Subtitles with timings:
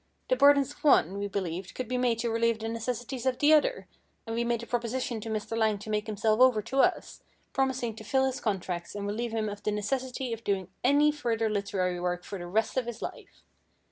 [0.29, 3.37] The burdens of the one, we believed, could be made to relieve the necessities of
[3.37, 3.85] the other,
[4.25, 5.55] and we made the proposition to Mr.
[5.55, 7.21] Lang to make himself over to us,
[7.53, 11.51] promising to fill his contracts and relieve him of the necessity of doing any further
[11.51, 13.43] literary work for the rest of his life.